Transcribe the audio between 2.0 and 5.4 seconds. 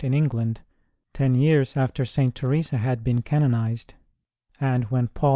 St. Teresa had been canonized, and when Paul V.